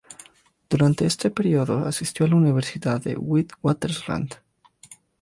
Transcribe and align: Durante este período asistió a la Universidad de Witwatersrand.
Durante 0.67 1.05
este 1.05 1.29
período 1.29 1.85
asistió 1.85 2.25
a 2.25 2.29
la 2.29 2.35
Universidad 2.35 2.99
de 3.03 3.15
Witwatersrand. 3.15 4.31